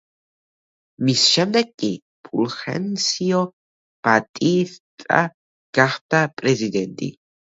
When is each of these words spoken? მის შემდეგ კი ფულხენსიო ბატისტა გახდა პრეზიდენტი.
მის 1.07 1.25
შემდეგ 1.33 1.67
კი 1.81 1.89
ფულხენსიო 2.27 3.41
ბატისტა 4.07 5.21
გახდა 5.81 6.23
პრეზიდენტი. 6.41 7.11